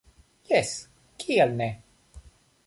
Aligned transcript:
Jes, 0.51 0.71
kial 1.25 1.55
ne? 1.61 1.69